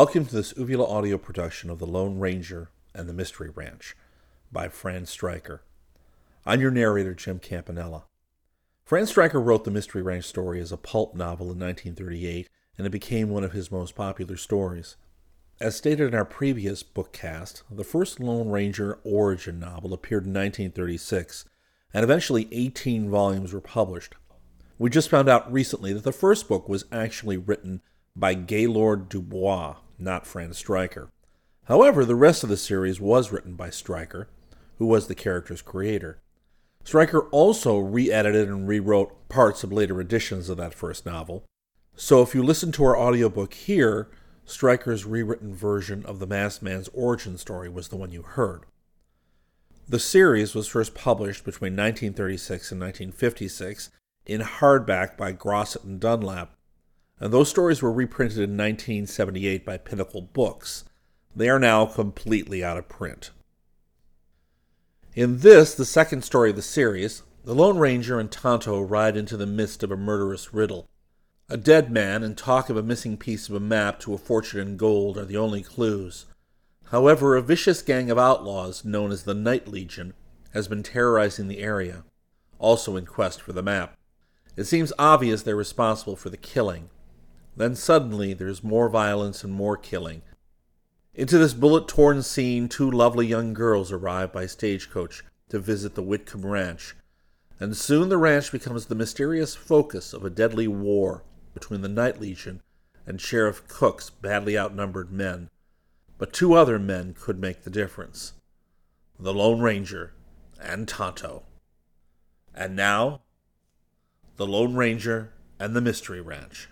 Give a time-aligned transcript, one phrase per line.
[0.00, 3.94] Welcome to this Uvula audio production of The Lone Ranger and the Mystery Ranch
[4.50, 5.60] by Fran Stryker.
[6.46, 8.04] I'm your narrator, Jim Campanella.
[8.82, 12.90] Fran Stryker wrote the Mystery Ranch story as a pulp novel in 1938, and it
[12.90, 14.96] became one of his most popular stories.
[15.60, 21.44] As stated in our previous bookcast, the first Lone Ranger origin novel appeared in 1936,
[21.92, 24.14] and eventually 18 volumes were published.
[24.78, 27.82] We just found out recently that the first book was actually written
[28.16, 31.10] by Gaylord Dubois, not Fran Stryker.
[31.64, 34.28] However, the rest of the series was written by Stryker,
[34.78, 36.18] who was the character's creator.
[36.84, 41.44] Stryker also re edited and rewrote parts of later editions of that first novel.
[41.94, 44.08] So if you listen to our audiobook here,
[44.44, 48.64] Stryker's rewritten version of the Masked Man's origin story was the one you heard.
[49.88, 53.90] The series was first published between 1936 and 1956
[54.24, 56.54] in hardback by Grosset and Dunlap,
[57.20, 60.84] and those stories were reprinted in 1978 by Pinnacle Books.
[61.36, 63.30] They are now completely out of print.
[65.14, 69.36] In this, the second story of the series, the Lone Ranger and Tonto ride into
[69.36, 70.88] the midst of a murderous riddle.
[71.48, 74.60] A dead man and talk of a missing piece of a map to a fortune
[74.60, 76.26] in gold are the only clues.
[76.86, 80.14] However, a vicious gang of outlaws known as the Night Legion
[80.52, 82.04] has been terrorizing the area,
[82.58, 83.96] also in quest for the map.
[84.56, 86.90] It seems obvious they're responsible for the killing,
[87.56, 90.22] then suddenly there's more violence and more killing.
[91.14, 96.02] Into this bullet torn scene, two lovely young girls arrive by stagecoach to visit the
[96.02, 96.94] Whitcomb Ranch,
[97.58, 102.20] and soon the ranch becomes the mysterious focus of a deadly war between the Night
[102.20, 102.62] Legion
[103.06, 105.50] and Sheriff Cook's badly outnumbered men.
[106.16, 108.34] But two other men could make the difference
[109.18, 110.14] the Lone Ranger
[110.62, 111.42] and Tonto.
[112.54, 113.20] And now,
[114.36, 116.68] the Lone Ranger and the Mystery Ranch.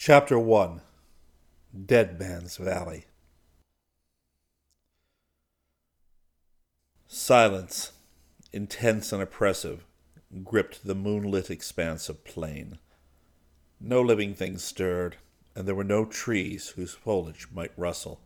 [0.00, 0.80] Chapter 1
[1.84, 3.06] Dead Man's Valley
[7.08, 7.90] Silence,
[8.52, 9.84] intense and oppressive,
[10.44, 12.78] gripped the moonlit expanse of plain.
[13.80, 15.16] No living thing stirred,
[15.56, 18.20] and there were no trees whose foliage might rustle.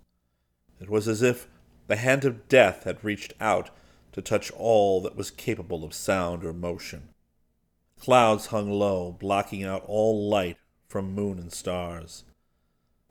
[0.79, 1.49] It was as if
[1.87, 3.71] the hand of death had reached out
[4.13, 7.09] to touch all that was capable of sound or motion.
[7.99, 10.59] Clouds hung low, blocking out all light
[10.93, 12.25] from moon and stars.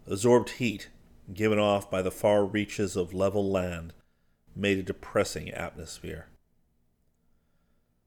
[0.06, 0.90] Absorbed heat,
[1.34, 3.92] given off by the far reaches of level land,
[4.56, 6.28] made a depressing atmosphere.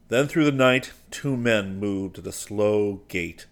[0.06, 3.46] Then through the night, two men moved at a slow gait.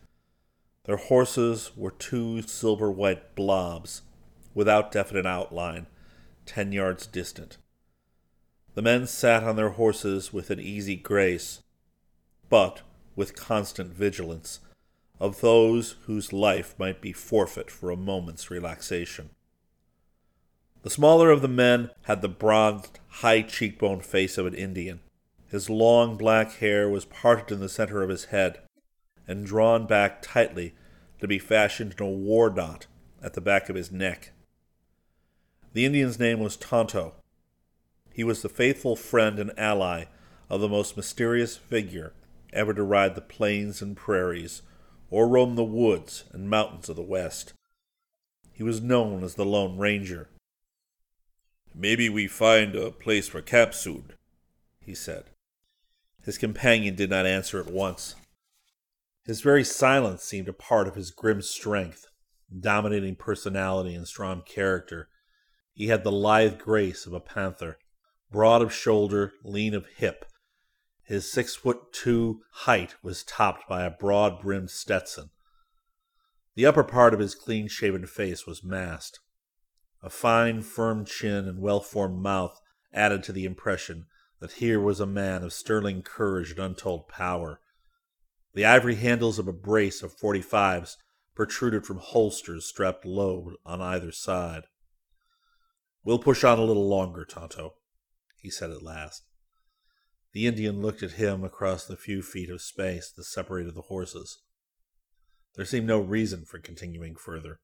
[0.85, 4.03] Their horses were two silver white blobs,
[4.55, 5.89] without definite outline,
[6.47, 7.59] ten yards distant.
[8.75, 11.63] The men sat on their horses with an easy grace,
[12.49, 12.83] but
[13.17, 14.61] with constant vigilance
[15.23, 19.31] of those whose life might be forfeit for a moment's relaxation.
[20.83, 24.99] The smaller of the men had the bronzed, high cheekbone face of an Indian.
[25.47, 28.63] His long black hair was parted in the center of his head
[29.29, 30.75] and drawn back tightly
[31.21, 32.89] to be fashioned in a war knot
[33.23, 34.33] at the back of his neck.
[35.73, 37.15] The Indian's name was Tonto.
[38.13, 40.07] He was the faithful friend and ally
[40.51, 42.13] of the most mysterious figure
[42.53, 44.63] ever to ride the plains and prairies
[45.13, 47.53] or roam the woods and mountains of the West.
[48.51, 50.31] He was known as the Lone Ranger.
[51.75, 54.15] Maybe we find a place for camp soon,
[54.81, 55.25] he said.
[56.25, 58.15] His companion did not answer at once.
[59.27, 62.07] His very silence seemed a part of his grim strength,
[62.59, 65.09] dominating personality and strong character.
[65.75, 67.77] He had the lithe grace of a panther,
[68.31, 70.25] broad of shoulder, lean of hip,
[71.13, 75.29] his six foot two height was topped by a broad brimmed Stetson.
[76.55, 79.21] The upper part of his clean shaven face was masked.
[80.03, 82.59] A fine, firm chin and well formed mouth
[82.95, 84.07] added to the impression
[84.41, 87.61] that here was a man of sterling courage and untold power.
[88.55, 90.97] The ivory handles of a brace of forty fives
[91.35, 94.63] protruded from holsters strapped low on either side.
[96.05, 97.75] We'll push on a little longer, Tonto,
[98.41, 99.25] he said at last.
[100.33, 104.41] The Indian looked at him across the few feet of space that separated the horses.
[105.57, 107.61] There seemed no reason for continuing further.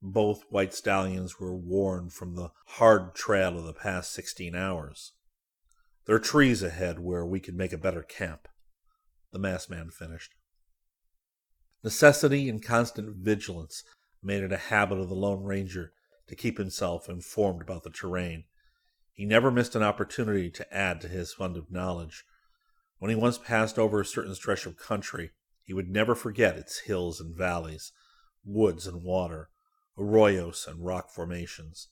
[0.00, 5.12] Both white stallions were worn from the hard trail of the past sixteen hours.
[6.06, 8.48] There are trees ahead where we could make a better camp,
[9.32, 10.34] the masked man finished.
[11.84, 13.84] Necessity and constant vigilance
[14.22, 15.92] made it a habit of the Lone Ranger
[16.28, 18.44] to keep himself informed about the terrain
[19.18, 22.24] he never missed an opportunity to add to his fund of knowledge.
[23.00, 25.32] When he once passed over a certain stretch of country,
[25.64, 27.90] He would never forget its hills and valleys,
[28.44, 29.50] woods and water,
[29.98, 31.88] arroyos and rock formations.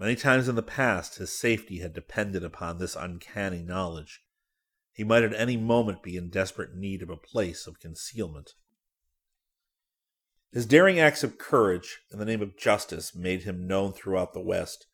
[0.00, 4.22] Many times in the past his safety had depended upon this uncanny knowledge.
[4.90, 8.54] He might at any moment be in desperate need of a place of concealment.
[10.50, 14.40] His daring acts of courage in the name of justice made him known throughout the
[14.40, 14.86] West.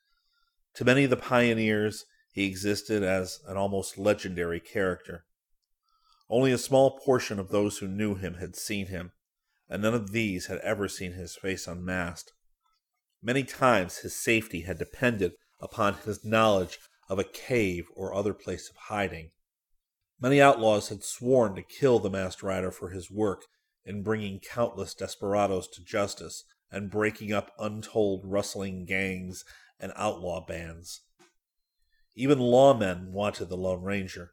[0.75, 5.25] To many of the pioneers, he existed as an almost legendary character.
[6.29, 9.12] Only a small portion of those who knew him had seen him,
[9.69, 12.32] and none of these had ever seen his face unmasked.
[13.23, 16.79] Many times his safety had depended upon his knowledge
[17.09, 19.31] of a cave or other place of hiding.
[20.21, 23.43] Many outlaws had sworn to kill the masked rider for his work
[23.85, 29.44] in bringing countless desperadoes to justice and breaking up untold rustling gangs
[29.85, 31.03] and outlaw bands.
[32.17, 34.33] Even lawmen wanted the Lone Ranger.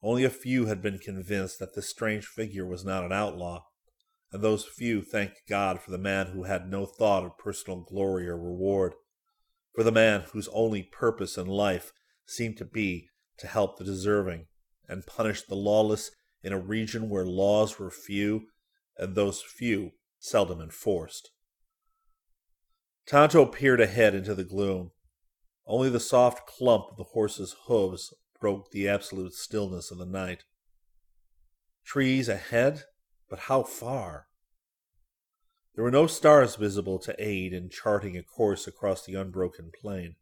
[0.00, 3.64] Only a few had been convinced that this strange figure was not an outlaw,
[4.30, 8.28] and those few thanked God for the man who had no thought of personal glory
[8.28, 8.94] or reward,
[9.74, 11.90] for the man whose only purpose in life
[12.24, 14.46] seemed to be to help the deserving
[14.88, 16.12] and punish the lawless
[16.44, 18.42] in a region where laws were few
[18.96, 19.90] and those few
[20.20, 21.32] seldom enforced.
[23.06, 24.90] Tonto peered ahead into the gloom.
[25.64, 30.44] Only the soft clump of the horse's hoofs broke the absolute stillness of the night.
[31.84, 32.82] Trees ahead,
[33.30, 34.26] but how far?
[35.74, 40.16] There were no stars visible to aid in charting a course across the unbroken plain,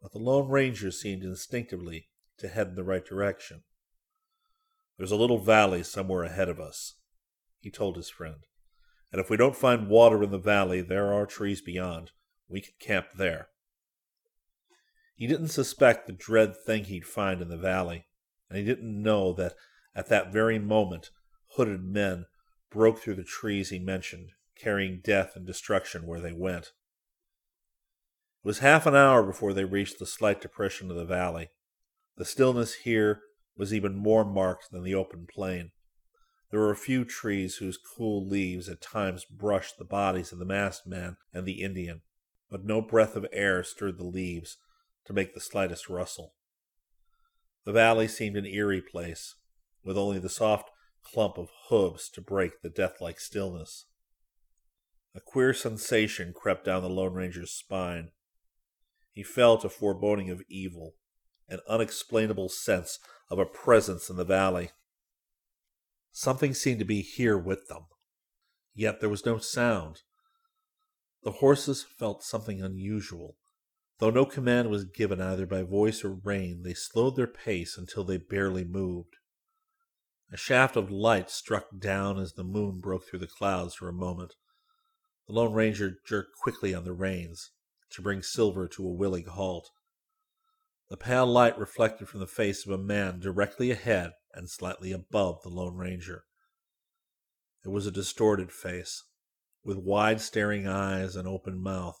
[0.00, 2.08] but the Lone Ranger seemed instinctively
[2.38, 3.62] to head in the right direction.
[4.96, 6.94] There's a little valley somewhere ahead of us,
[7.58, 8.44] he told his friend,
[9.12, 12.10] and if we don't find water in the valley, there are trees beyond.
[12.48, 13.48] We can camp there.
[15.14, 18.06] He didn't suspect the dread thing he'd find in the valley,
[18.48, 19.54] and he didn't know that
[19.94, 21.10] at that very moment
[21.56, 22.24] hooded men
[22.70, 26.72] broke through the trees he mentioned, carrying death and destruction where they went.
[28.42, 31.50] It was half an hour before they reached the slight depression of the valley.
[32.16, 33.20] The stillness here
[33.56, 35.70] was even more marked than the open plain.
[36.52, 40.44] There were a few trees whose cool leaves at times brushed the bodies of the
[40.44, 42.02] masked man and the Indian,
[42.50, 44.58] but no breath of air stirred the leaves
[45.06, 46.34] to make the slightest rustle.
[47.64, 49.36] The valley seemed an eerie place,
[49.82, 50.70] with only the soft
[51.02, 53.86] clump of hoofs to break the deathlike stillness.
[55.14, 58.10] A queer sensation crept down the Lone Ranger's spine.
[59.10, 60.96] He felt a foreboding of evil,
[61.48, 62.98] an unexplainable sense
[63.30, 64.70] of a presence in the valley.
[66.12, 67.86] Something seemed to be here with them,
[68.74, 70.02] yet there was no sound.
[71.22, 73.36] The horses felt something unusual,
[74.02, 78.02] Though no command was given either by voice or rein, they slowed their pace until
[78.02, 79.14] they barely moved.
[80.32, 83.92] A shaft of light struck down as the moon broke through the clouds for a
[83.92, 84.34] moment.
[85.28, 87.52] The Lone Ranger jerked quickly on the reins
[87.90, 89.70] to bring Silver to a willing halt.
[90.88, 95.42] The pale light reflected from the face of a man directly ahead and slightly above
[95.42, 96.24] the Lone Ranger.
[97.64, 99.04] It was a distorted face,
[99.64, 102.00] with wide staring eyes and open mouth.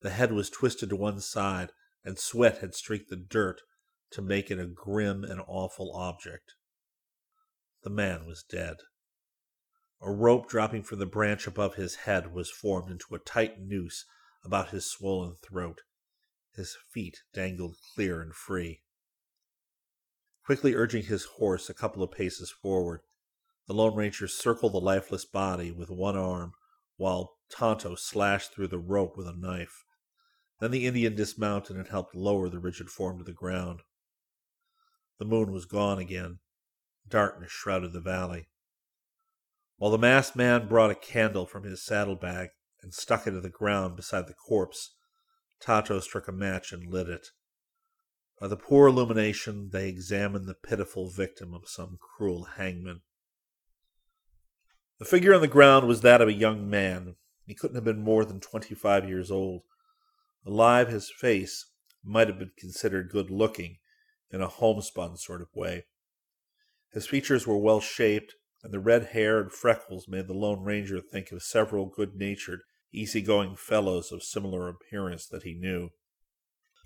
[0.00, 1.72] The head was twisted to one side,
[2.04, 3.60] and sweat had streaked the dirt
[4.10, 6.54] to make it a grim and awful object.
[7.82, 8.76] The man was dead.
[10.00, 14.04] A rope dropping from the branch above his head was formed into a tight noose
[14.44, 15.82] about his swollen throat.
[16.54, 18.82] His feet dangled clear and free.
[20.46, 23.00] Quickly urging his horse a couple of paces forward,
[23.66, 26.52] the Lone Ranger circled the lifeless body with one arm,
[26.96, 29.84] while Tonto slashed through the rope with a knife.
[30.60, 33.82] Then the Indian dismounted and helped lower the rigid form to the ground.
[35.18, 36.38] The moon was gone again.
[37.08, 38.48] Darkness shrouded the valley.
[39.78, 42.50] While the masked man brought a candle from his saddlebag
[42.82, 44.94] and stuck it in the ground beside the corpse,
[45.60, 47.30] Tonto struck a match and lit it.
[48.40, 53.00] By the poor illumination, they examined the pitiful victim of some cruel hangman.
[54.98, 57.16] The figure on the ground was that of a young man.
[57.46, 59.62] He couldn't have been more than twenty five years old.
[60.44, 61.70] Alive, his face
[62.04, 63.78] might have been considered good looking
[64.30, 65.84] in a homespun sort of way.
[66.92, 71.00] His features were well shaped, and the red hair and freckles made the Lone Ranger
[71.00, 72.60] think of several good natured,
[72.92, 75.90] easy-going fellows of similar appearance that he knew.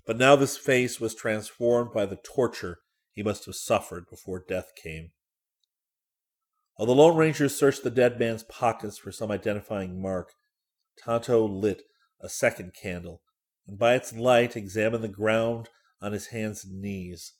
[0.05, 2.79] But now this face was transformed by the torture
[3.11, 5.11] he must have suffered before death came.
[6.75, 10.33] While the Lone Ranger searched the dead man's pockets for some identifying mark,
[11.03, 11.83] Tonto lit
[12.19, 13.21] a second candle
[13.67, 15.69] and by its light examined the ground
[16.01, 17.33] on his hands and knees.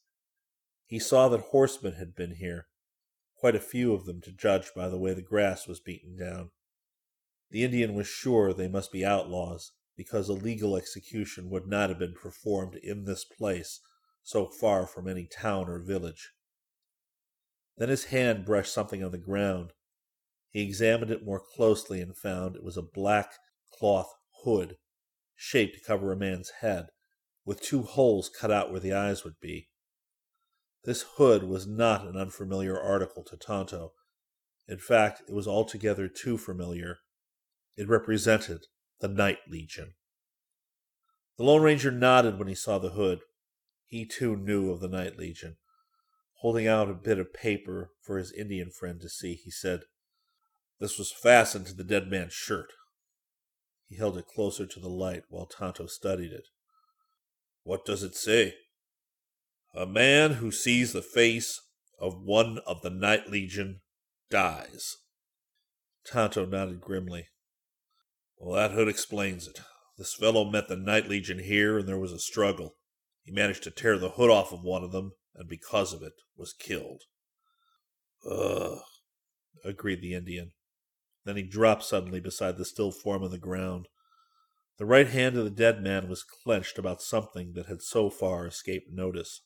[0.85, 2.67] He saw that horsemen had been here,
[3.35, 6.51] quite a few of them to judge by the way the grass was beaten down.
[7.49, 11.99] The Indian was sure they must be outlaws, because a legal execution would not have
[11.99, 13.79] been performed in this place,
[14.23, 16.31] so far from any town or village.
[17.77, 19.73] Then his hand brushed something on the ground.
[20.49, 23.33] He examined it more closely and found it was a black
[23.73, 24.77] cloth hood,
[25.35, 26.87] shaped to cover a man's head,
[27.45, 29.69] with two holes cut out where the eyes would be.
[30.83, 33.93] This hood was not an unfamiliar article to Tonto.
[34.67, 36.99] In fact, it was altogether too familiar.
[37.77, 38.65] It represented
[39.01, 39.93] the Night Legion.
[41.37, 43.21] The Lone Ranger nodded when he saw the hood.
[43.85, 45.57] He too knew of the Night Legion.
[46.41, 49.81] Holding out a bit of paper for his Indian friend to see, he said,
[50.79, 52.71] This was fastened to the dead man's shirt.
[53.89, 56.47] He held it closer to the light while Tonto studied it.
[57.63, 58.53] What does it say?
[59.75, 61.59] A man who sees the face
[61.99, 63.81] of one of the Night Legion
[64.29, 64.97] dies.
[66.05, 67.27] Tonto nodded grimly.
[68.43, 69.59] Well, that hood explains it.
[69.99, 72.75] This fellow met the Night Legion here, and there was a struggle.
[73.21, 76.13] He managed to tear the hood off of one of them, and because of it,
[76.35, 77.03] was killed.
[78.27, 78.79] Ugh,
[79.63, 80.53] agreed the Indian.
[81.23, 83.87] Then he dropped suddenly beside the still form on the ground.
[84.79, 88.47] The right hand of the dead man was clenched about something that had so far
[88.47, 89.43] escaped notice.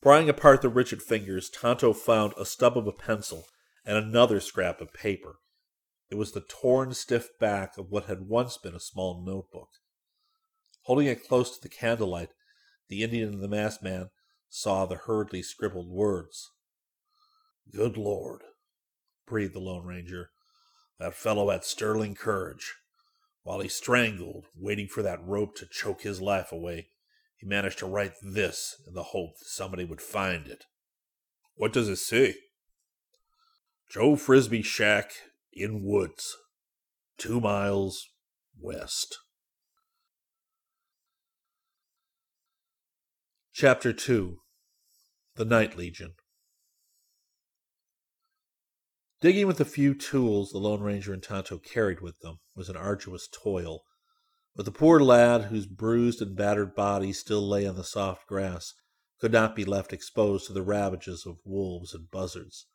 [0.00, 3.44] Prying apart the rigid fingers, Tonto found a stub of a pencil
[3.84, 5.40] and another scrap of paper.
[6.10, 9.68] It was the torn, stiff back of what had once been a small notebook.
[10.82, 12.30] Holding it close to the candlelight,
[12.88, 14.10] the Indian and the masked man
[14.48, 16.50] saw the hurriedly scribbled words.
[17.72, 18.42] Good Lord,
[19.26, 20.30] breathed the Lone Ranger.
[20.98, 22.74] That fellow had sterling courage.
[23.44, 26.88] While he strangled, waiting for that rope to choke his life away,
[27.36, 30.64] he managed to write this in the hope that somebody would find it.
[31.54, 32.34] What does it say?
[33.88, 35.12] Joe Frisbee shack
[35.52, 36.36] in woods,
[37.18, 38.08] two miles
[38.58, 39.18] west.
[43.52, 44.38] Chapter 2
[45.34, 46.14] The Night Legion
[49.20, 52.76] Digging with the few tools the Lone Ranger and Tonto carried with them was an
[52.76, 53.82] arduous toil,
[54.56, 58.72] but the poor lad, whose bruised and battered body still lay on the soft grass,
[59.20, 62.66] could not be left exposed to the ravages of wolves and buzzards.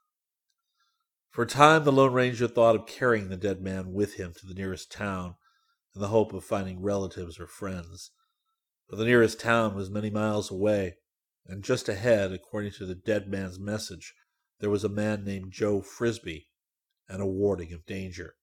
[1.36, 4.48] For a time the Lone Ranger thought of carrying the dead man with him to
[4.48, 5.36] the nearest town
[5.94, 8.12] in the hope of finding relatives or friends.
[8.88, 10.96] But the nearest town was many miles away,
[11.46, 14.13] and just ahead, according to the dead man's message,
[14.62, 16.48] there was a man named Joe Frisbee
[17.10, 18.36] and a warning of danger.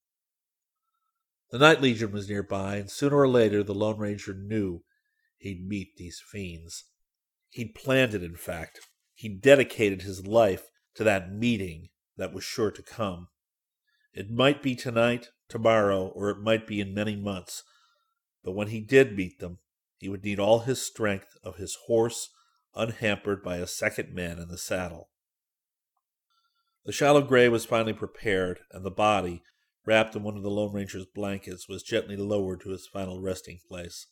[1.50, 4.84] The Night Legion was nearby, and sooner or later the Lone Ranger knew
[5.38, 6.84] he'd meet these fiends.
[7.48, 8.80] He'd planned it, in fact.
[9.14, 13.28] He'd dedicated his life to that meeting that was sure to come.
[14.12, 17.62] It might be tonight, tomorrow, or it might be in many months.
[18.44, 19.58] But when he did meet them,
[19.98, 22.30] he would need all his strength of his horse,
[22.74, 25.10] unhampered by a second man in the saddle.
[26.84, 29.42] The shallow grave was finally prepared, and the body,
[29.86, 33.60] wrapped in one of the Lone Ranger's blankets, was gently lowered to its final resting
[33.68, 34.08] place.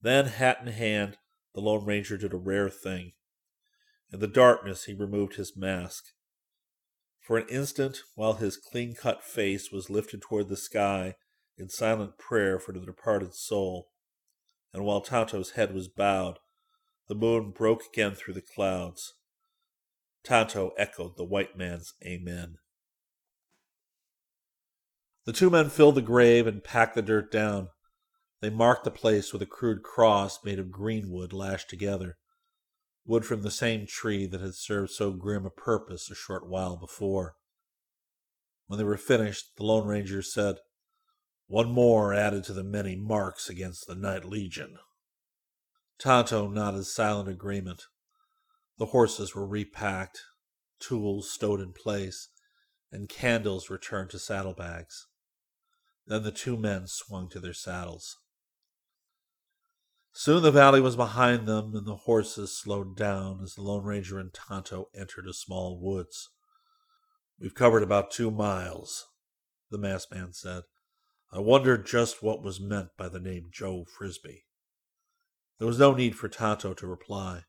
[0.00, 1.18] Then, hat in hand,
[1.54, 3.12] the Lone Ranger did a rare thing.
[4.12, 6.06] In the darkness, he removed his mask.
[7.22, 11.14] For an instant, while his clean cut face was lifted toward the sky
[11.56, 13.90] in silent prayer for the departed soul,
[14.72, 16.40] and while Tonto's head was bowed,
[17.08, 19.14] the moon broke again through the clouds.
[20.24, 22.56] Tonto echoed the white man's Amen.
[25.24, 27.68] The two men filled the grave and packed the dirt down.
[28.40, 32.16] They marked the place with a crude cross made of green wood lashed together,
[33.04, 36.76] wood from the same tree that had served so grim a purpose a short while
[36.76, 37.36] before.
[38.66, 40.58] When they were finished, the Lone Ranger said,
[41.46, 44.78] One more added to the many marks against the Night Legion.
[45.98, 47.84] Tonto nodded silent agreement.
[48.78, 50.20] The horses were repacked,
[50.80, 52.28] tools stowed in place,
[52.90, 55.06] and candles returned to saddlebags.
[56.06, 58.18] Then the two men swung to their saddles.
[60.14, 64.18] Soon the valley was behind them, and the horses slowed down as the Lone Ranger
[64.18, 66.28] and Tonto entered a small woods.
[67.40, 69.06] We've covered about two miles,
[69.70, 70.64] the masked man said.
[71.32, 74.44] I wonder just what was meant by the name Joe Frisbee.
[75.58, 77.44] There was no need for Tonto to reply.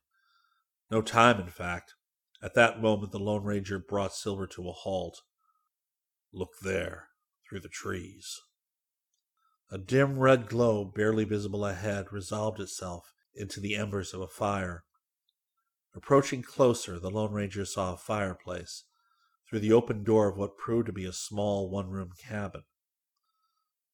[0.90, 1.94] No time, in fact.
[2.42, 5.20] At that moment, the Lone Ranger brought Silver to a halt.
[6.32, 7.08] Look there,
[7.46, 8.40] through the trees.
[9.74, 14.84] A dim red glow, barely visible ahead, resolved itself into the embers of a fire.
[15.96, 18.84] Approaching closer, the Lone Ranger saw a fireplace
[19.50, 22.62] through the open door of what proved to be a small one room cabin.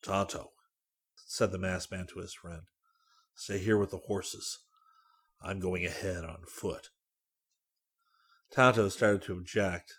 [0.03, 0.51] Tonto,
[1.15, 2.65] said the masked man to his friend,
[3.35, 4.59] stay here with the horses.
[5.41, 6.91] I'm going ahead on foot.
[8.55, 9.95] Tonto started to object.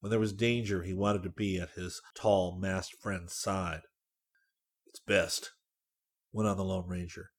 [0.00, 3.82] When there was danger, he wanted to be at his tall, masked friend's side.
[4.92, 5.52] It's best,
[6.32, 7.30] went on the Lone Ranger,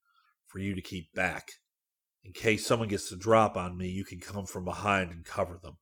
[0.48, 1.50] for you to keep back.
[2.24, 5.60] In case someone gets the drop on me, you can come from behind and cover
[5.62, 5.77] them.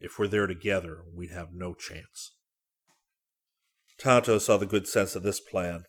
[0.00, 2.34] If we're there together, we'd have no chance.
[3.96, 5.84] Tonto saw the good sense of this plan.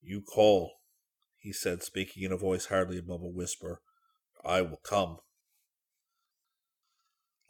[0.00, 0.72] You call,
[1.36, 3.82] he said, speaking in a voice hardly above a whisper.
[4.42, 5.18] I will come.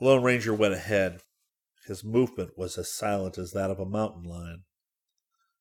[0.00, 1.20] The Lone Ranger went ahead.
[1.86, 4.64] His movement was as silent as that of a mountain lion.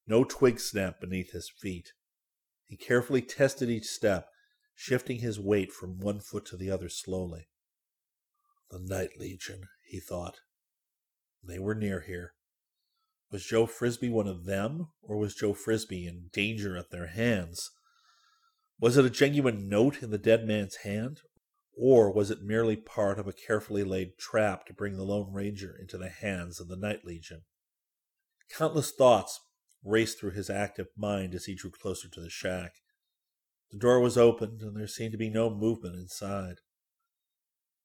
[0.08, 1.94] No twig snapped beneath his feet.
[2.66, 4.28] He carefully tested each step
[4.82, 7.48] shifting his weight from one foot to the other slowly.
[8.72, 10.40] The Night Legion, he thought.
[11.44, 12.34] They were near here.
[13.32, 17.70] Was Joe Frisbee one of them, or was Joe Frisbee in danger at their hands?
[18.80, 21.22] Was it a genuine note in the dead man's hand,
[21.78, 25.76] or was it merely part of a carefully laid trap to bring the Lone Ranger
[25.80, 27.44] into the hands of the Night Legion?
[28.50, 29.40] Countless thoughts
[29.84, 32.76] raced through his active mind as he drew closer to the shack.
[33.72, 36.58] The door was opened, and there seemed to be no movement inside.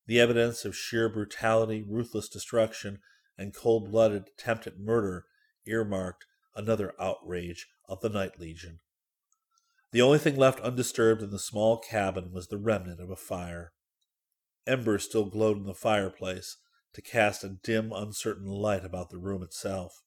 [0.06, 3.00] The evidence of sheer brutality, ruthless destruction,
[3.38, 5.24] and cold blooded attempt at murder
[5.66, 8.80] earmarked another outrage of the Night Legion.
[9.92, 13.72] The only thing left undisturbed in the small cabin was the remnant of a fire.
[14.66, 16.56] Embers still glowed in the fireplace
[16.94, 20.02] to cast a dim, uncertain light about the room itself.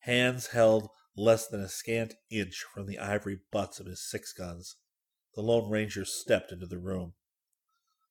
[0.00, 4.76] Hands held less than a scant inch from the ivory butts of his six guns.
[5.34, 7.14] The Lone Ranger stepped into the room.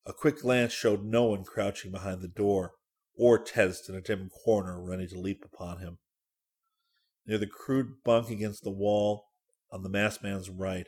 [0.05, 2.73] A quick glance showed no one crouching behind the door,
[3.15, 5.97] or tensed in a dim corner ready to leap upon him.
[7.25, 9.25] Near the crude bunk against the wall,
[9.71, 10.87] on the masked man's right,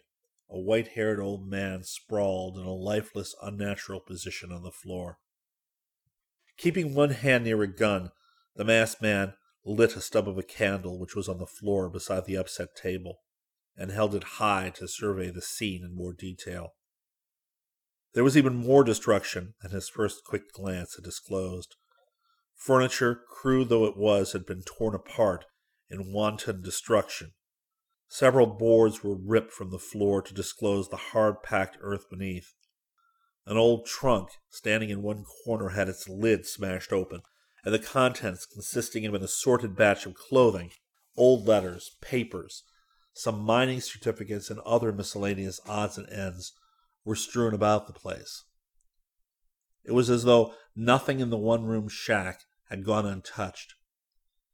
[0.50, 5.18] a white haired old man sprawled in a lifeless, unnatural position on the floor.
[6.58, 8.12] Keeping one hand near a gun,
[8.56, 9.34] the masked man
[9.66, 13.20] lit a stub of a candle which was on the floor beside the upset table,
[13.76, 16.74] and held it high to survey the scene in more detail.
[18.14, 21.76] There was even more destruction than his first quick glance had disclosed.
[22.56, 25.46] Furniture, crude though it was, had been torn apart
[25.90, 27.34] in wanton destruction.
[28.08, 32.54] Several boards were ripped from the floor to disclose the hard packed earth beneath.
[33.46, 37.22] An old trunk standing in one corner had its lid smashed open,
[37.66, 40.72] and the contents consisting of an assorted batch of clothing,
[41.18, 42.64] old letters, papers,
[43.14, 46.54] some mining certificates, and other miscellaneous odds and ends
[47.04, 48.46] were strewn about the place.
[49.84, 53.76] It was as though nothing in the one room shack had gone untouched.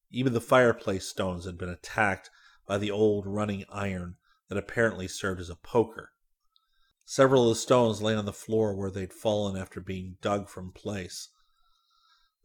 [0.10, 2.30] Even the fireplace stones had been attacked
[2.66, 4.16] by the old running iron
[4.50, 6.12] that apparently served as a poker.
[7.04, 10.72] Several of the stones lay on the floor where they'd fallen after being dug from
[10.72, 11.30] place.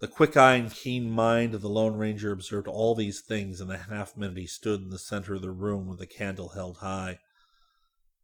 [0.00, 3.68] The quick eye and keen mind of the Lone Ranger observed all these things in
[3.68, 6.78] the half minute he stood in the center of the room with the candle held
[6.78, 7.18] high.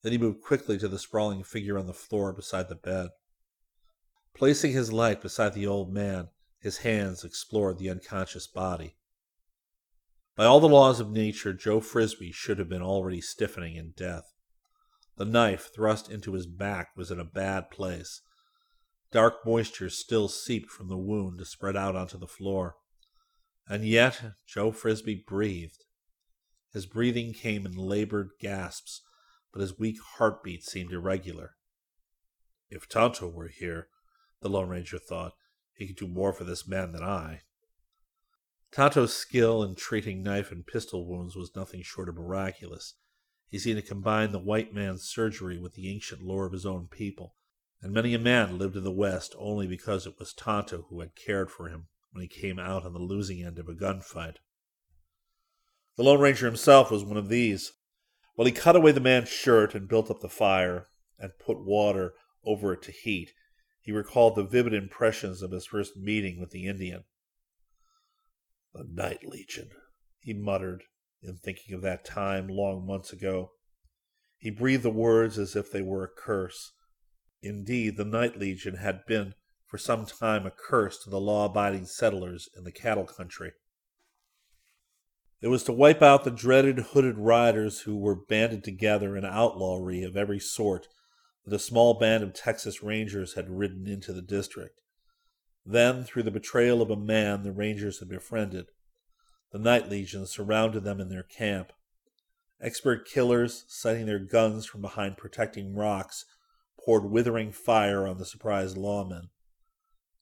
[0.03, 3.11] Then he moved quickly to the sprawling figure on the floor beside the bed.
[4.35, 6.29] Placing his light beside the old man,
[6.61, 8.97] his hands explored the unconscious body.
[10.35, 14.33] By all the laws of nature, Joe Frisbee should have been already stiffening in death.
[15.17, 18.23] The knife thrust into his back was in a bad place,
[19.13, 22.77] Dark moisture still seeped from the wound to spread out onto the floor.
[23.69, 25.85] And yet Joe Frisbee breathed.
[26.73, 29.03] His breathing came in labored gasps,
[29.53, 31.57] but his weak heartbeat seemed irregular.
[32.69, 33.89] If Tonto were here,
[34.41, 35.33] the Lone Ranger thought,
[35.73, 37.43] he could do more for this man than I.
[38.73, 42.95] Tonto's skill in treating knife and pistol wounds was nothing short of miraculous.
[43.49, 46.89] He seemed to combine the white man's surgery with the ancient lore of his own
[46.89, 47.37] people,
[47.83, 51.15] and many a man lived in the West only because it was Tonto who had
[51.15, 54.37] cared for him when he came out on the losing end of a gunfight.
[55.97, 57.73] The Lone Ranger himself was one of these.
[58.35, 62.15] While he cut away the man's shirt and built up the fire and put water
[62.45, 63.33] over it to heat,
[63.81, 67.05] he recalled the vivid impressions of his first meeting with the Indian.
[68.75, 69.71] The Night Legion,
[70.21, 70.85] he muttered
[71.23, 73.53] in thinking of that time long months ago.
[74.37, 76.73] He breathed the words as if they were a curse.
[77.43, 79.35] Indeed, the Night Legion had been
[79.67, 83.53] for some time a curse to the law abiding settlers in the cattle country.
[85.41, 90.03] It was to wipe out the dreaded hooded riders who were banded together in outlawry
[90.03, 90.89] of every sort
[91.45, 94.81] that a small band of Texas Rangers had ridden into the district.
[95.65, 98.67] Then, through the betrayal of a man the Rangers had befriended,
[99.53, 101.73] the Night Legion surrounded them in their camp.
[102.61, 106.25] Expert killers, sighting their guns from behind protecting rocks,
[106.87, 109.29] poured withering fire on the surprised lawmen.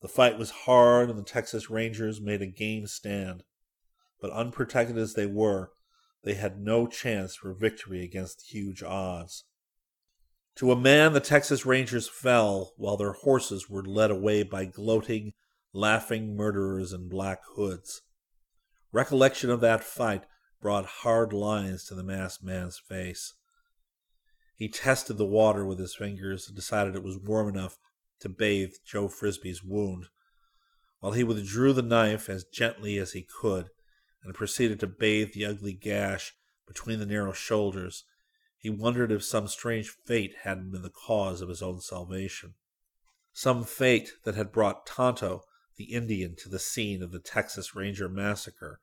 [0.01, 3.45] The fight was hard, and the Texas Rangers made a game stand.
[4.19, 5.73] But unprotected as they were,
[6.25, 9.45] they had no chance for victory against huge odds.
[10.57, 15.35] To a man, the Texas Rangers fell while their horses were led away by gloating,
[15.75, 18.01] laughing murderers in black hoods.
[18.91, 20.25] Recollection of that fight
[20.63, 23.35] brought hard lines to the masked man's face.
[24.65, 27.77] He tested the water with his fingers and decided it was warm enough
[28.21, 30.07] to bathe Joe Frisby's wound.
[31.01, 33.69] While he withdrew the knife as gently as he could
[34.23, 36.33] and proceeded to bathe the ugly gash
[36.67, 38.07] between the narrow shoulders,
[38.57, 42.55] he wondered if some strange fate hadn't been the cause of his own salvation.
[43.35, 45.43] Some fate that had brought Tonto,
[45.77, 48.81] the Indian, to the scene of the Texas Ranger massacre.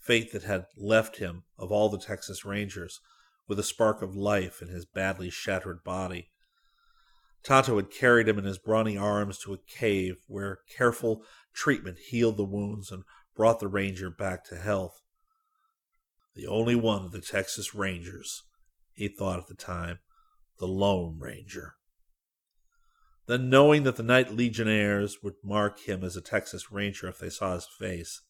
[0.00, 3.00] Fate that had left him, of all the Texas Rangers,
[3.48, 6.30] with a spark of life in his badly shattered body.
[7.42, 12.36] Tonto had carried him in his brawny arms to a cave where careful treatment healed
[12.36, 15.00] the wounds and brought the ranger back to health.
[16.34, 18.42] The only one of the Texas Rangers,
[18.92, 20.00] he thought at the time,
[20.58, 21.74] the Lone Ranger.
[23.26, 27.30] Then, knowing that the Night Legionnaires would mark him as a Texas Ranger if they
[27.30, 28.22] saw his face,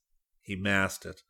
[0.43, 1.23] he masked it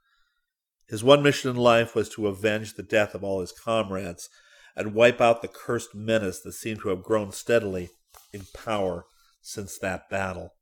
[0.89, 4.29] his one mission in life was to avenge the death of all his comrades
[4.75, 7.91] and wipe out the cursed menace that seemed to have grown steadily
[8.33, 9.05] in power
[9.43, 10.55] since that battle.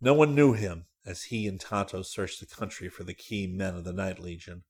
[0.00, 3.76] No one knew him as he and Tonto searched the country for the key men
[3.76, 4.64] of the Night Legion.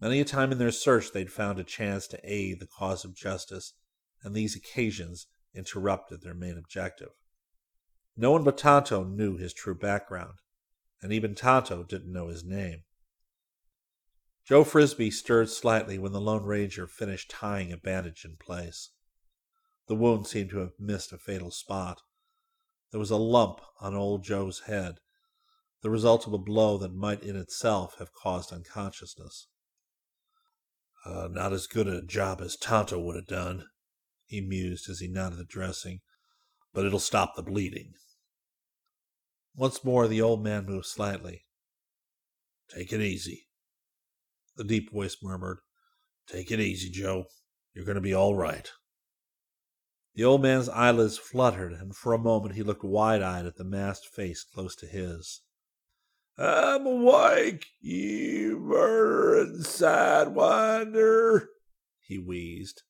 [0.00, 3.14] Many a time in their search they'd found a chance to aid the cause of
[3.14, 3.74] justice,
[4.22, 7.10] and these occasions interrupted their main objective.
[8.16, 10.34] No one but Tonto knew his true background,
[11.00, 12.82] and even Tonto didn't know his name.
[14.46, 18.90] Joe Frisby stirred slightly when the Lone Ranger finished tying a bandage in place.
[19.86, 22.02] The wound seemed to have missed a fatal spot.
[22.90, 25.00] There was a lump on old Joe's head,
[25.82, 29.48] the result of a blow that might in itself have caused unconsciousness.
[31.04, 33.66] Uh, not as good a job as Tonto would have done,
[34.24, 36.00] he mused as he knotted the dressing,
[36.72, 37.92] but it'll stop the bleeding.
[39.54, 41.44] Once more the old man moved slightly.
[42.74, 43.46] Take it easy,
[44.56, 45.58] the deep voice murmured.
[46.26, 47.26] Take it easy, Joe.
[47.74, 48.70] You're going to be all right.
[50.14, 53.64] The old man's eyelids fluttered, and for a moment he looked wide eyed at the
[53.64, 55.40] masked face close to his.
[56.38, 61.46] I'm awake, you murdering sidewinder,
[62.00, 62.82] he wheezed.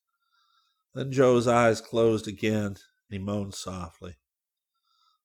[0.93, 2.77] Then Joe's eyes closed again, and
[3.09, 4.17] he moaned softly.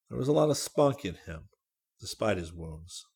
[0.09, 1.49] There was a lot of spunk in him,
[2.01, 3.07] despite his wounds.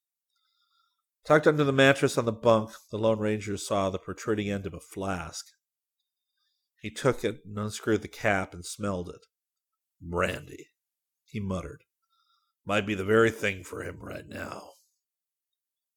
[1.25, 4.75] Tucked under the mattress on the bunk, the Lone Ranger saw the protruding end of
[4.75, 5.47] a flask.
[6.83, 9.27] He took it and unscrewed the cap and smelled it.
[10.03, 10.69] Brandy,
[11.25, 11.85] he muttered.
[12.67, 14.73] Might be the very thing for him right now.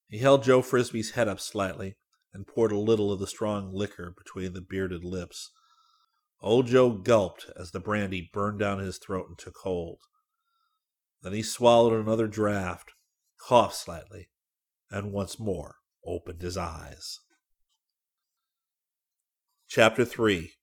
[0.07, 1.97] He held Joe Frisby's head up slightly
[2.33, 5.51] and poured a little of the strong liquor between the bearded lips.
[6.39, 9.99] Old Joe gulped as the brandy burned down his throat and took hold.
[11.21, 12.91] Then he swallowed another draught,
[13.37, 14.29] coughed slightly,
[14.89, 17.19] and once more opened his eyes.
[19.67, 20.53] Chapter 3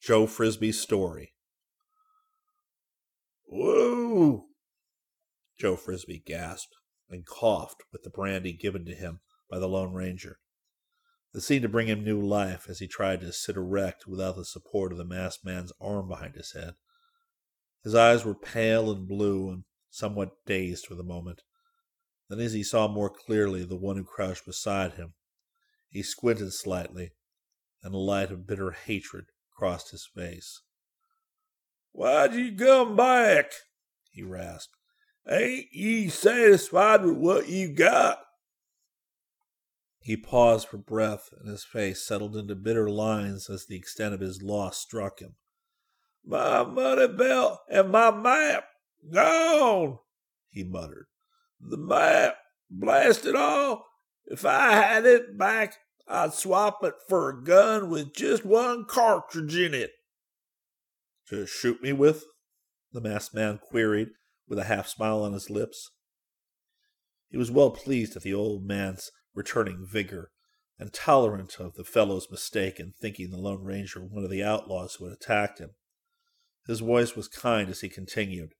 [0.00, 1.34] Joe Frisby's Story
[3.48, 4.46] Woo!
[5.58, 6.74] Joe Frisby gasped
[7.10, 10.38] and coughed with the brandy given to him by the Lone Ranger.
[11.32, 14.44] This seemed to bring him new life as he tried to sit erect without the
[14.44, 16.74] support of the masked man's arm behind his head.
[17.82, 21.42] His eyes were pale and blue and somewhat dazed for the moment.
[22.32, 25.12] Then, as he saw more clearly the one who crouched beside him,
[25.90, 27.10] he squinted slightly,
[27.82, 30.62] and a light of bitter hatred crossed his face.
[31.90, 33.52] Why'd you come back?
[34.10, 34.74] he rasped.
[35.28, 38.20] Ain't ye satisfied with what you got?
[40.00, 44.20] He paused for breath, and his face settled into bitter lines as the extent of
[44.20, 45.34] his loss struck him.
[46.24, 48.64] My money belt and my map
[49.12, 49.98] gone,
[50.48, 51.08] he muttered.
[51.62, 52.36] The map,
[52.70, 53.86] blast it all.
[54.26, 55.76] If I had it back,
[56.08, 59.92] I'd swap it for a gun with just one cartridge in it.
[61.28, 62.24] To shoot me with?
[62.92, 64.08] The masked man queried,
[64.48, 65.90] with a half smile on his lips.
[67.30, 70.30] He was well pleased at the old man's returning vigor,
[70.78, 74.96] and tolerant of the fellow's mistake in thinking the Lone Ranger one of the outlaws
[74.96, 75.70] who had attacked him.
[76.66, 78.52] His voice was kind as he continued.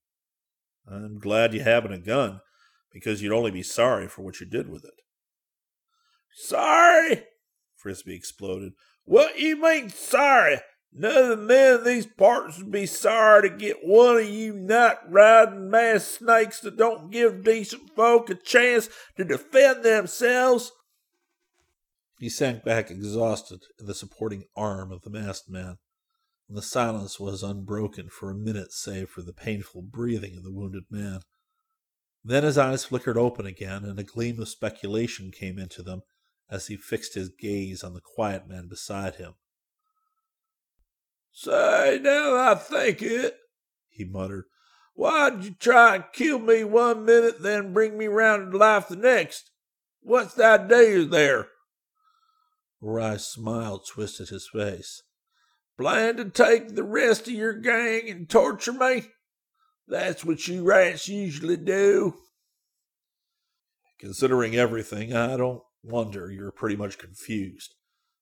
[0.88, 2.40] I'm glad you haven't a gun,
[2.92, 4.94] because you'd only be sorry for what you did with it.
[6.34, 7.24] Sorry?
[7.76, 8.72] Frisbee exploded.
[9.04, 10.60] What you mean sorry?
[10.94, 14.52] None of the men in these parts would be sorry to get one of you
[14.52, 20.70] night riding masked snakes that don't give decent folk a chance to defend themselves.
[22.18, 25.78] He sank back exhausted in the supporting arm of the masked man,
[26.46, 30.52] and the silence was unbroken for a minute save for the painful breathing of the
[30.52, 31.20] wounded man.
[32.24, 36.02] Then his eyes flickered open again, and a gleam of speculation came into them
[36.48, 39.34] as he fixed his gaze on the quiet man beside him.
[41.32, 43.36] Say, now I think it,
[43.88, 44.44] he muttered.
[44.94, 48.96] Why'd you try and kill me one minute, then bring me round to life the
[48.96, 49.50] next?
[50.00, 51.48] What's the idea there?
[52.80, 55.02] Wry smile twisted his face.
[55.78, 59.06] Plan to take the rest of your gang and torture me?
[59.88, 62.14] That's what you rats usually do.
[63.98, 67.74] Considering everything, I don't wonder you're pretty much confused.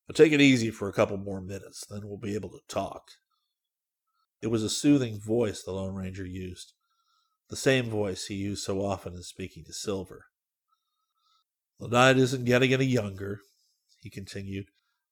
[0.07, 3.13] But take it easy for a couple more minutes, then we'll be able to talk.
[4.43, 6.73] It was a soothing voice the Lone Ranger used,
[7.49, 10.27] the same voice he used so often in speaking to Silver.
[11.79, 13.41] The night isn't getting any younger,
[14.01, 14.67] he continued.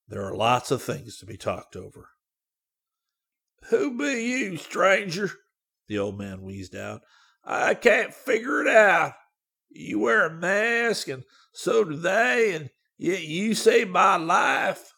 [0.07, 2.09] There are lots of things to be talked over.
[3.69, 5.31] Who be you, stranger?
[5.89, 7.01] The old man wheezed out.
[7.43, 9.13] I can't figure it out.
[9.69, 14.93] You wear a mask, and so do they, and Yet you saved my life.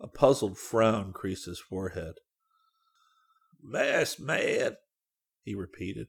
[0.00, 2.14] A puzzled frown creased his forehead.
[3.62, 4.76] Masked man,
[5.44, 6.08] he repeated.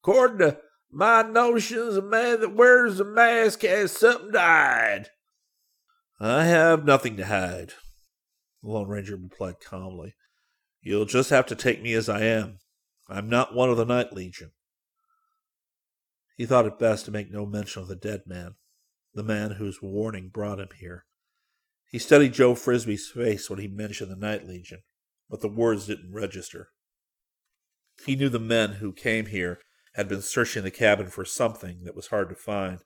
[0.00, 5.08] According to my notions, a man that wears a mask has something to hide.
[6.20, 7.72] I have nothing to hide,
[8.62, 10.14] the Lone Ranger replied calmly.
[10.80, 12.58] You'll just have to take me as I am.
[13.08, 14.52] I'm not one of the Night Legion.
[16.36, 18.56] He thought it best to make no mention of the dead man
[19.14, 21.04] the man whose warning brought him here.
[21.90, 24.82] He studied Joe Frisbee's face when he mentioned the Night Legion,
[25.30, 26.70] but the words didn't register.
[28.04, 29.60] He knew the men who came here
[29.94, 32.80] had been searching the cabin for something that was hard to find.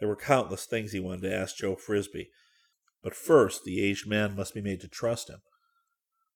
[0.00, 2.30] There were countless things he wanted to ask Joe Frisbee,
[3.00, 5.42] but first the aged man must be made to trust him.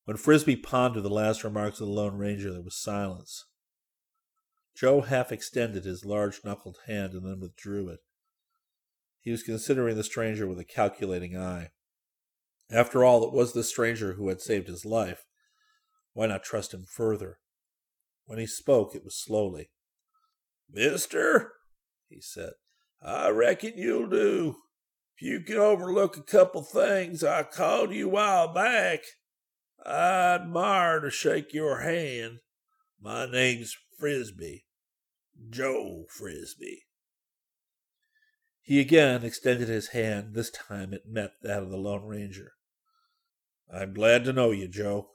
[0.08, 3.44] When Frisbee pondered the last remarks of the Lone Ranger, there was silence.
[4.74, 7.98] Joe half extended his large knuckled hand and then withdrew it.
[9.20, 11.72] He was considering the stranger with a calculating eye.
[12.70, 15.26] After all, it was the stranger who had saved his life.
[16.14, 17.40] Why not trust him further?
[18.24, 19.68] When he spoke, it was slowly.
[20.72, 21.52] Mister,
[22.08, 22.52] he said,
[23.02, 24.56] I reckon you'll do.
[25.16, 29.00] If you can overlook a couple things I called you a while back,
[29.84, 32.40] I'd admire to shake your hand.
[33.00, 34.64] My name's Frisbee,
[35.50, 36.82] Joe Frisbee.
[38.60, 40.34] He again extended his hand.
[40.34, 42.52] This time it met that of the Lone Ranger.
[43.72, 45.10] I'm glad to know you, Joe.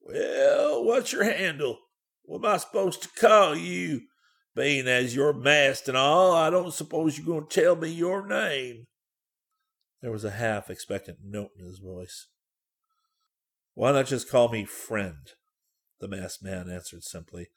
[0.00, 1.78] Well, what's your handle?
[2.24, 4.02] What am I supposed to call you?
[4.54, 8.26] Being as you're masked and all, I don't suppose you're going to tell me your
[8.26, 8.86] name.
[10.02, 12.26] There was a half expectant note in his voice.
[13.74, 15.32] Why not just call me friend?
[16.00, 17.48] The masked man answered simply.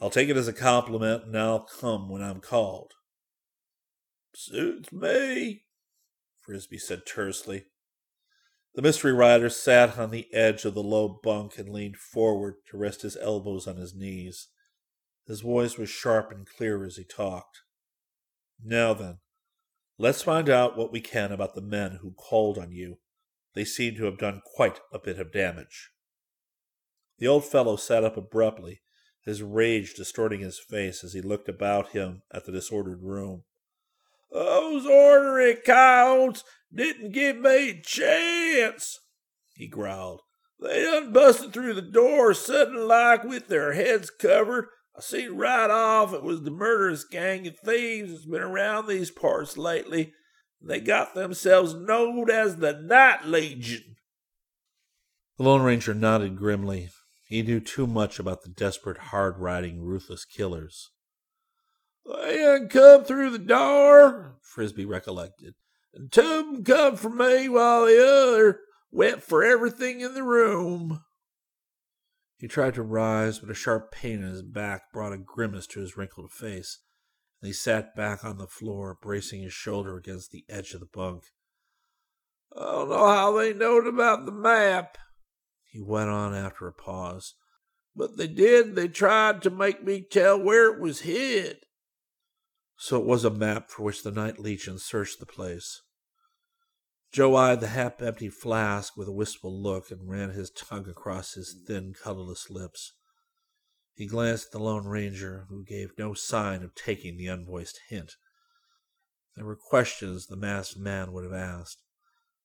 [0.00, 2.92] I'll take it as a compliment and I'll come when I'm called.
[4.34, 5.62] Suits me,
[6.40, 7.66] Frisbee said tersely.
[8.74, 12.76] The mystery rider sat on the edge of the low bunk and leaned forward to
[12.76, 14.48] rest his elbows on his knees.
[15.26, 17.62] His voice was sharp and clear as he talked.
[18.62, 19.18] Now then,
[19.96, 22.98] let's find out what we can about the men who called on you.
[23.54, 25.90] They seem to have done quite a bit of damage.
[27.18, 28.80] The old fellow sat up abruptly,
[29.24, 33.44] his rage distorting his face as he looked about him at the disordered room.
[34.32, 36.42] Those ornery coyotes
[36.74, 38.98] didn't give me a chance,
[39.54, 40.22] he growled.
[40.58, 44.66] They done busted through the door sudden like with their heads covered.
[44.96, 49.10] I seen right off it was the murderous gang of thieves that's been around these
[49.10, 50.12] parts lately.
[50.66, 53.96] They got themselves known as the Night Legion.
[55.36, 56.88] The Lone Ranger nodded grimly.
[57.28, 60.90] He knew too much about the desperate, hard riding, ruthless killers.
[62.06, 65.54] They had come through the door, Frisbee recollected,
[65.92, 70.22] and two of 'em come for me while the other went for everything in the
[70.22, 71.04] room.
[72.38, 75.80] He tried to rise, but a sharp pain in his back brought a grimace to
[75.80, 76.80] his wrinkled face,
[77.46, 81.24] he sat back on the floor, bracing his shoulder against the edge of the bunk.
[82.56, 84.96] I don't know how they knowed about the map,
[85.74, 87.34] he went on after a pause.
[87.96, 91.58] But they did, they tried to make me tell where it was hid.
[92.76, 95.82] So it was a map for which the Night Legion searched the place.
[97.12, 101.34] Joe eyed the half empty flask with a wistful look and ran his tongue across
[101.34, 102.92] his thin, colorless lips.
[103.94, 108.16] He glanced at the Lone Ranger, who gave no sign of taking the unvoiced hint.
[109.36, 111.82] There were questions the masked man would have asked,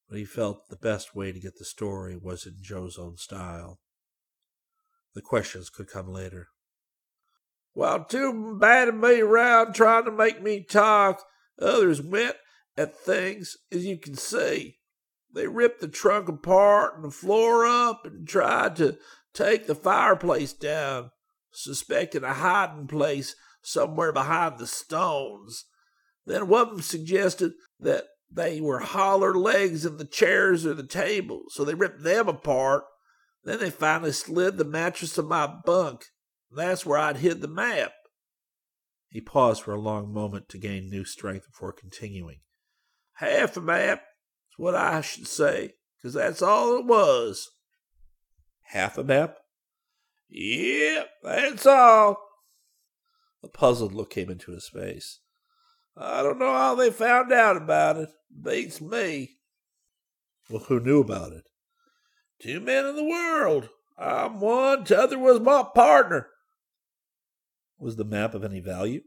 [0.07, 3.79] but he felt the best way to get the story was in Joe's own style.
[5.15, 6.49] The questions could come later.
[7.73, 11.23] While two batted me around trying to make me talk,
[11.59, 12.35] others went
[12.77, 14.77] at things, as you can see.
[15.33, 18.97] They ripped the trunk apart and the floor up and tried to
[19.33, 21.11] take the fireplace down,
[21.51, 25.65] suspecting a hiding place somewhere behind the stones.
[26.25, 30.85] Then one of them suggested that they were holler legs in the chairs or the
[30.85, 32.83] table, so they ripped them apart.
[33.43, 36.05] Then they finally slid the mattress of my bunk.
[36.51, 37.93] That's where I'd hid the map.
[39.07, 42.41] He paused for a long moment to gain new strength before continuing.
[43.13, 44.03] Half a map
[44.51, 47.49] is what I should say, 'cause that's all it was.
[48.61, 49.39] Half a map?
[50.29, 52.17] Yep, that's all.
[53.43, 55.19] A puzzled look came into his face.
[55.97, 58.09] I don't know how they found out about it.
[58.41, 59.37] Beats me.
[60.49, 61.43] Well, who knew about it?
[62.41, 63.69] Two men in the world.
[63.97, 66.27] I'm one, t'other was my partner.
[67.77, 69.01] Was the map of any value?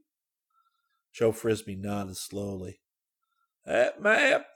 [1.14, 2.80] Joe Frisbee nodded slowly.
[3.64, 4.46] That map,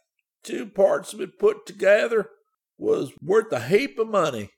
[0.42, 2.30] two parts of it put together,
[2.76, 4.50] was worth a heap of money.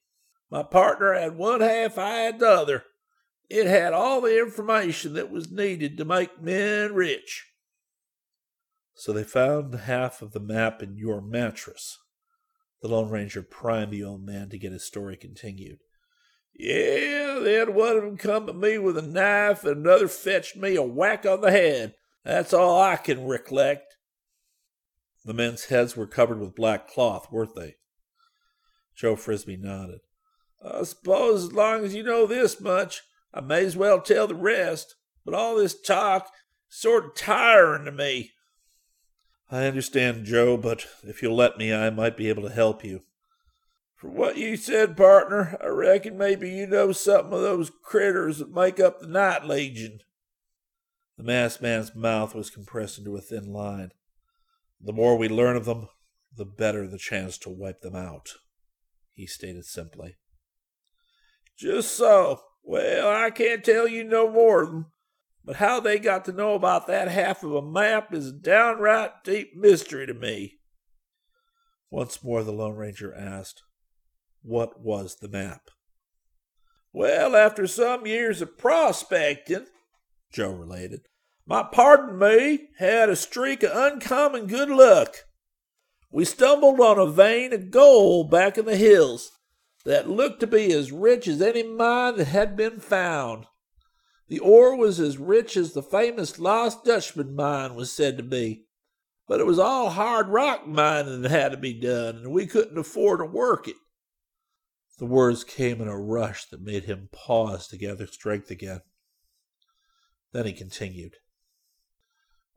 [0.51, 2.85] My partner had one half, I had the other.
[3.51, 7.47] It had all the information that was needed to make men rich.
[8.95, 11.99] So they found the half of the map in your mattress.
[12.83, 15.79] The Lone Ranger primed the old man to get his story continued.
[16.55, 20.77] Yeah, then one of them come at me with a knife and another fetched me
[20.77, 21.95] a whack on the head.
[22.25, 23.97] That's all I can recollect.
[25.25, 27.77] The men's heads were covered with black cloth, weren't they?
[28.97, 30.01] Joe Frisbee nodded.
[30.63, 34.35] I suppose as long as you know this much, I may as well tell the
[34.35, 34.97] rest.
[35.25, 36.31] But all this talk
[36.71, 38.33] is sort of tiring to me.
[39.51, 43.03] I understand, Joe, but if you'll let me, I might be able to help you.
[43.97, 48.55] From what you said, partner, I reckon maybe you know something of those critters that
[48.55, 50.01] make up the Night Legion.
[51.17, 53.91] The masked man's mouth was compressed into a thin line.
[54.81, 55.89] The more we learn of them,
[56.37, 58.35] the better the chance to wipe them out,
[59.13, 60.17] he stated simply.
[61.59, 62.41] Just so.
[62.63, 64.87] Well, I can't tell you no more
[65.49, 69.25] but how they got to know about that half of a map is a downright
[69.25, 70.59] deep mystery to me.
[71.91, 73.63] Once more the Lone Ranger asked,
[74.43, 75.71] What was the map?
[76.93, 79.65] Well, after some years of prospecting,
[80.31, 81.09] Joe related,
[81.47, 85.17] my pardon me had a streak of uncommon good luck.
[86.11, 89.33] We stumbled on a vein of gold back in the hills
[89.89, 93.47] that looked to be as rich as any mine that had been found.
[94.29, 98.67] The ore was as rich as the famous Lost Dutchman mine was said to be,
[99.27, 102.77] but it was all hard rock mining that had to be done, and we couldn't
[102.77, 103.77] afford to work it.
[104.99, 108.83] The words came in a rush that made him pause to gather strength again.
[110.33, 111.15] Then he continued.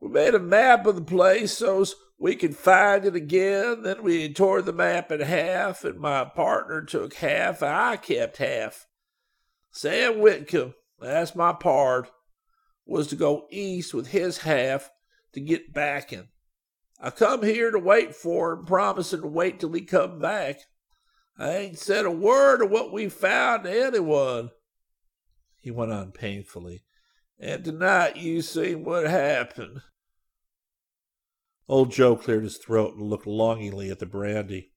[0.00, 3.82] We made a map of the place so's we could find it again.
[3.82, 8.36] Then we tore the map in half, and my partner took half, and I kept
[8.36, 8.86] half.
[9.72, 12.06] Sam Whitcomb, that's my pard,
[12.86, 14.88] was to go east with his half
[15.32, 16.28] to get backing.
[17.00, 20.60] I come here to wait for him, promising to wait till he come back.
[21.36, 24.52] I ain't said a word of what we found to anyone.
[25.58, 26.84] He went on painfully.
[27.40, 29.80] And tonight you seen what happened.
[31.72, 34.72] Old Joe cleared his throat and looked longingly at the brandy.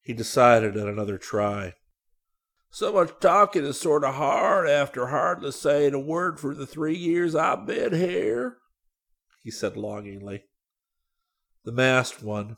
[0.00, 1.74] He decided on another try.
[2.72, 6.96] So much talking is sort of hard after hardly saying a word for the three
[6.96, 8.56] years I've been here,
[9.44, 10.42] he said longingly.
[11.62, 12.56] The masked one,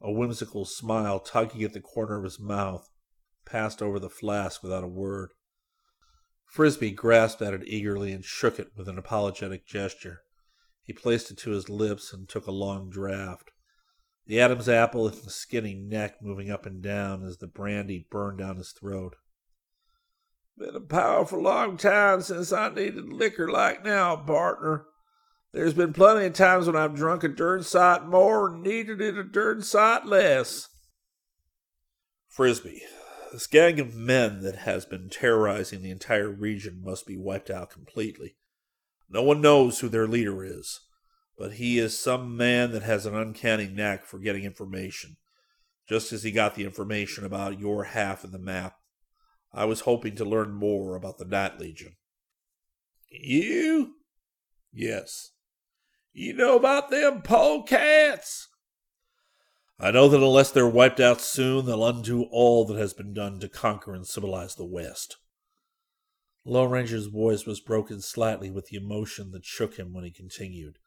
[0.00, 2.88] a whimsical smile tugging at the corner of his mouth,
[3.44, 5.32] passed over the flask without a word.
[6.46, 10.22] Frisbee grasped at it eagerly and shook it with an apologetic gesture.
[10.82, 13.50] He placed it to his lips and took a long draught.
[14.26, 18.38] The Adam's apple in his skinny neck moving up and down as the brandy burned
[18.38, 19.16] down his throat.
[20.56, 24.86] Been a powerful long time since I needed liquor like now, partner.
[25.52, 29.16] There's been plenty of times when I've drunk a darn sight more and needed it
[29.18, 30.68] a darn sight less.
[32.28, 32.82] Frisbee,
[33.32, 37.70] This gang of men that has been terrorizing the entire region must be wiped out
[37.70, 38.36] completely.
[39.12, 40.80] No one knows who their leader is,
[41.36, 45.18] but he is some man that has an uncanny knack for getting information,
[45.86, 48.76] just as he got the information about your half of the map.
[49.52, 51.96] I was hoping to learn more about the Night Legion.
[53.10, 53.96] You?
[54.72, 55.32] Yes.
[56.14, 58.46] You know about them polecats?
[59.78, 63.40] I know that unless they're wiped out soon, they'll undo all that has been done
[63.40, 65.18] to conquer and civilize the West.
[66.44, 70.78] Lone Ranger's voice was broken slightly with the emotion that shook him when he continued.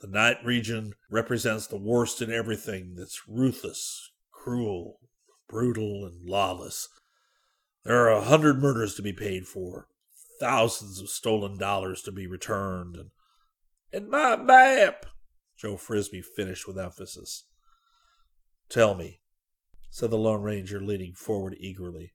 [0.00, 4.98] The Night Legion represents the worst in everything that's ruthless, cruel,
[5.48, 6.88] brutal, and lawless.
[7.84, 9.88] There are a hundred murders to be paid for,
[10.38, 13.10] thousands of stolen dollars to be returned, and.
[13.92, 15.06] And my map!
[15.58, 17.44] Joe Frisbee finished with emphasis.
[18.70, 19.20] Tell me,
[19.90, 22.14] said the Lone Ranger, leaning forward eagerly,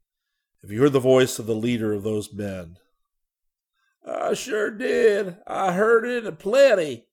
[0.65, 2.77] have you heard the voice of the leader of those men?
[4.03, 5.37] I sure did.
[5.45, 7.05] I heard it a plenty.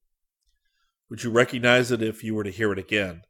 [1.10, 3.24] Would you recognize it if you were to hear it again?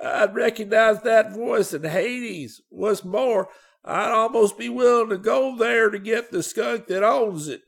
[0.00, 2.62] I'd recognize that voice in Hades.
[2.68, 3.48] What's more,
[3.84, 7.62] I'd almost be willing to go there to get the skunk that owns it.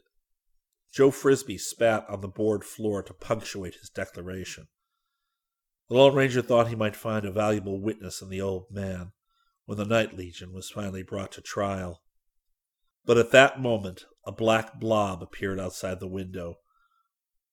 [0.93, 4.69] Joe Frisbee spat on the board floor to punctuate his declaration.
[5.89, 9.11] The Lone Ranger thought he might find a valuable witness in the old man
[9.67, 12.01] when the Night Legion was finally brought to trial.
[13.05, 16.59] But at that moment, a black blob appeared outside the window.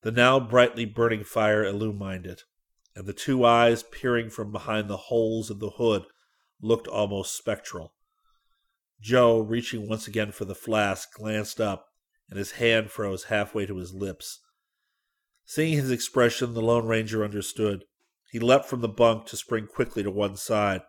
[0.02, 2.44] The now brightly burning fire illumined it,
[2.96, 6.06] and the two eyes peering from behind the holes in the hood
[6.62, 7.94] looked almost spectral.
[9.02, 11.88] Joe, reaching once again for the flask, glanced up,
[12.30, 14.40] and his hand froze halfway to his lips.
[15.46, 17.84] Seeing his expression, the Lone Ranger understood.
[18.32, 20.82] He leapt from the bunk to spring quickly to one side.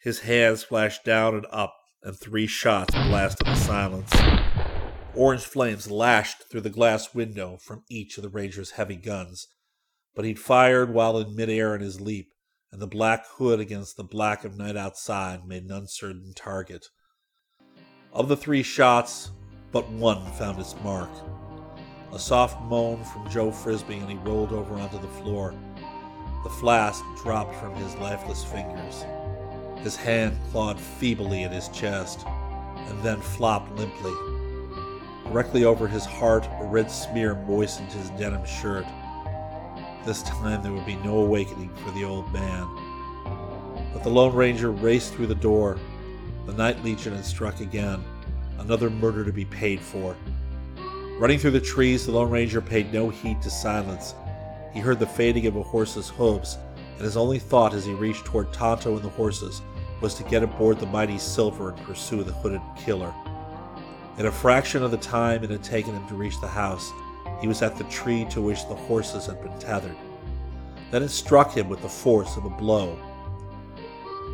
[0.00, 4.12] His hands flashed down and up, and three shots blasted the silence.
[5.14, 9.48] Orange flames lashed through the glass window from each of the Ranger's heavy guns,
[10.14, 12.28] but he'd fired while in midair in his leap,
[12.70, 16.86] and the black hood against the black of night outside made an uncertain target.
[18.12, 19.32] Of the three shots,
[19.72, 21.10] but one found its mark.
[22.12, 25.54] A soft moan from Joe Frisbee, and he rolled over onto the floor.
[26.44, 29.04] The flask dropped from his lifeless fingers.
[29.82, 34.12] His hand clawed feebly at his chest, and then flopped limply.
[35.24, 38.86] Directly over his heart, a red smear moistened his denim shirt.
[40.04, 42.66] This time there would be no awakening for the old man.
[43.92, 45.78] But the Lone Ranger raced through the door.
[46.46, 48.02] The Night Legion had struck again
[48.58, 50.16] another murder to be paid for.
[51.18, 54.14] Running through the trees, the Lone Ranger paid no heed to silence.
[54.72, 56.58] He heard the fading of a horse's hooves,
[56.96, 59.62] and his only thought as he reached toward Tonto and the horses
[60.00, 63.12] was to get aboard the mighty Silver and pursue the hooded killer.
[64.18, 66.90] In a fraction of the time it had taken him to reach the house,
[67.40, 69.96] he was at the tree to which the horses had been tethered.
[70.90, 72.96] Then it struck him with the force of a blow.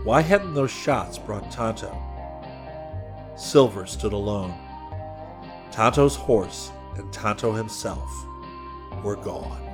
[0.05, 1.95] Why hadn't those shots brought Tonto?
[3.37, 4.55] Silver stood alone.
[5.71, 8.09] Tonto's horse and Tonto himself
[9.03, 9.74] were gone.